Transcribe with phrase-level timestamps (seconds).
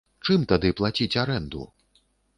[0.27, 1.61] Чым тады плаціць арэнду?